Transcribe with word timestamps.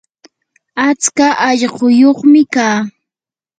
atska 0.87 1.27
allquyuqmi 1.49 2.41
kaa. 2.53 2.77